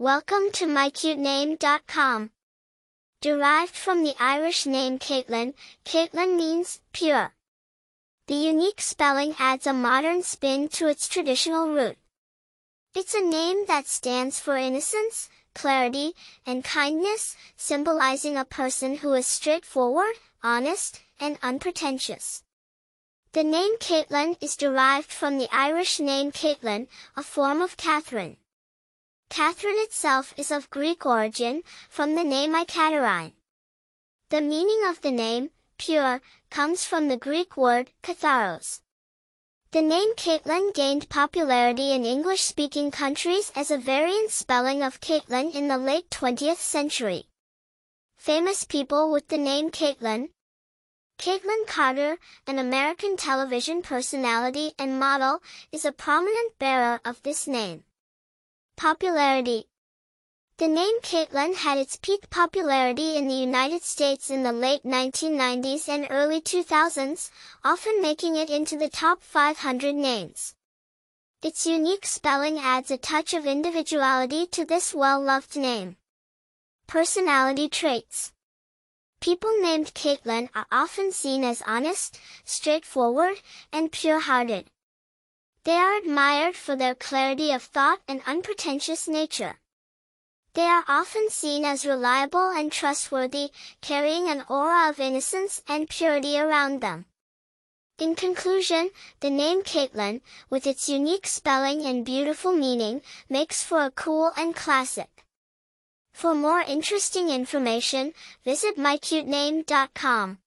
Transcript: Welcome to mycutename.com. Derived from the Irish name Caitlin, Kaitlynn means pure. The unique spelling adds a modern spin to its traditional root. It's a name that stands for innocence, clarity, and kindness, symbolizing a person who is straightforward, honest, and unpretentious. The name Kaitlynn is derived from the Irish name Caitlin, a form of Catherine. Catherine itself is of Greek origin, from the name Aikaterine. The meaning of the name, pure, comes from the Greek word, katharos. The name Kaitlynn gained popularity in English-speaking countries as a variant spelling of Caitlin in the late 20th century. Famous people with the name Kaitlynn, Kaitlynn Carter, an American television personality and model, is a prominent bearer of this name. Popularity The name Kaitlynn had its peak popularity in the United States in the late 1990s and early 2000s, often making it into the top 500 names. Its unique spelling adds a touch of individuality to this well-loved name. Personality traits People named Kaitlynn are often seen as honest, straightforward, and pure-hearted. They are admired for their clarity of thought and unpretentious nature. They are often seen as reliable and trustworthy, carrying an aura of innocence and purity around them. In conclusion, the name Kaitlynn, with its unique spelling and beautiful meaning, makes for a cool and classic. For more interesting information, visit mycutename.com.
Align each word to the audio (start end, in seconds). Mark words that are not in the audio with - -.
Welcome 0.00 0.50
to 0.52 0.64
mycutename.com. 0.64 2.30
Derived 3.20 3.74
from 3.74 4.02
the 4.02 4.14
Irish 4.18 4.64
name 4.64 4.98
Caitlin, 4.98 5.52
Kaitlynn 5.84 6.38
means 6.38 6.80
pure. 6.94 7.34
The 8.26 8.34
unique 8.34 8.80
spelling 8.80 9.34
adds 9.38 9.66
a 9.66 9.74
modern 9.74 10.22
spin 10.22 10.70
to 10.70 10.88
its 10.88 11.06
traditional 11.06 11.68
root. 11.68 11.98
It's 12.96 13.12
a 13.12 13.20
name 13.20 13.66
that 13.66 13.86
stands 13.88 14.40
for 14.40 14.56
innocence, 14.56 15.28
clarity, 15.54 16.14
and 16.46 16.64
kindness, 16.64 17.36
symbolizing 17.58 18.38
a 18.38 18.46
person 18.46 18.96
who 18.96 19.12
is 19.12 19.26
straightforward, 19.26 20.14
honest, 20.42 21.02
and 21.20 21.38
unpretentious. 21.42 22.42
The 23.32 23.44
name 23.44 23.76
Kaitlynn 23.76 24.38
is 24.40 24.56
derived 24.56 25.12
from 25.12 25.36
the 25.36 25.54
Irish 25.54 26.00
name 26.00 26.32
Caitlin, 26.32 26.88
a 27.18 27.22
form 27.22 27.60
of 27.60 27.76
Catherine. 27.76 28.38
Catherine 29.30 29.78
itself 29.78 30.34
is 30.36 30.50
of 30.50 30.68
Greek 30.70 31.06
origin, 31.06 31.62
from 31.88 32.16
the 32.16 32.24
name 32.24 32.52
Aikaterine. 32.52 33.32
The 34.28 34.40
meaning 34.40 34.82
of 34.88 35.00
the 35.02 35.12
name, 35.12 35.50
pure, 35.78 36.20
comes 36.50 36.84
from 36.84 37.06
the 37.06 37.16
Greek 37.16 37.56
word, 37.56 37.92
katharos. 38.02 38.80
The 39.70 39.82
name 39.82 40.16
Kaitlynn 40.16 40.74
gained 40.74 41.08
popularity 41.08 41.92
in 41.92 42.04
English-speaking 42.04 42.90
countries 42.90 43.52
as 43.54 43.70
a 43.70 43.78
variant 43.78 44.32
spelling 44.32 44.82
of 44.82 45.00
Caitlin 45.00 45.54
in 45.54 45.68
the 45.68 45.78
late 45.78 46.10
20th 46.10 46.58
century. 46.58 47.28
Famous 48.16 48.64
people 48.64 49.12
with 49.12 49.28
the 49.28 49.38
name 49.38 49.70
Kaitlynn, 49.70 50.30
Kaitlynn 51.18 51.68
Carter, 51.68 52.18
an 52.48 52.58
American 52.58 53.16
television 53.16 53.80
personality 53.80 54.72
and 54.76 54.98
model, 54.98 55.40
is 55.70 55.84
a 55.84 55.92
prominent 55.92 56.58
bearer 56.58 57.00
of 57.04 57.22
this 57.22 57.46
name. 57.46 57.84
Popularity 58.80 59.68
The 60.56 60.66
name 60.66 61.02
Kaitlynn 61.02 61.54
had 61.54 61.76
its 61.76 61.96
peak 61.96 62.30
popularity 62.30 63.14
in 63.14 63.28
the 63.28 63.34
United 63.34 63.82
States 63.82 64.30
in 64.30 64.42
the 64.42 64.54
late 64.54 64.84
1990s 64.84 65.86
and 65.86 66.06
early 66.08 66.40
2000s, 66.40 67.30
often 67.62 68.00
making 68.00 68.36
it 68.36 68.48
into 68.48 68.78
the 68.78 68.88
top 68.88 69.22
500 69.22 69.94
names. 69.94 70.54
Its 71.42 71.66
unique 71.66 72.06
spelling 72.06 72.58
adds 72.58 72.90
a 72.90 72.96
touch 72.96 73.34
of 73.34 73.44
individuality 73.44 74.46
to 74.46 74.64
this 74.64 74.94
well-loved 74.94 75.56
name. 75.56 75.98
Personality 76.86 77.68
traits 77.68 78.32
People 79.20 79.60
named 79.60 79.92
Kaitlynn 79.92 80.48
are 80.54 80.66
often 80.72 81.12
seen 81.12 81.44
as 81.44 81.62
honest, 81.66 82.18
straightforward, 82.46 83.42
and 83.74 83.92
pure-hearted. 83.92 84.70
They 85.64 85.76
are 85.76 85.98
admired 85.98 86.56
for 86.56 86.74
their 86.74 86.94
clarity 86.94 87.52
of 87.52 87.62
thought 87.62 88.00
and 88.08 88.22
unpretentious 88.26 89.06
nature. 89.06 89.60
They 90.54 90.66
are 90.66 90.84
often 90.88 91.28
seen 91.30 91.64
as 91.64 91.84
reliable 91.84 92.48
and 92.50 92.72
trustworthy, 92.72 93.52
carrying 93.80 94.28
an 94.28 94.44
aura 94.48 94.88
of 94.88 94.98
innocence 94.98 95.62
and 95.68 95.88
purity 95.88 96.38
around 96.38 96.80
them. 96.80 97.06
In 97.98 98.14
conclusion, 98.14 98.90
the 99.20 99.28
name 99.28 99.62
Kaitlynn, 99.62 100.22
with 100.48 100.66
its 100.66 100.88
unique 100.88 101.26
spelling 101.26 101.84
and 101.84 102.04
beautiful 102.04 102.52
meaning, 102.52 103.02
makes 103.28 103.62
for 103.62 103.84
a 103.84 103.90
cool 103.90 104.32
and 104.38 104.56
classic. 104.56 105.26
For 106.14 106.34
more 106.34 106.60
interesting 106.60 107.28
information, 107.28 108.14
visit 108.44 108.78
mycutename.com. 108.78 110.38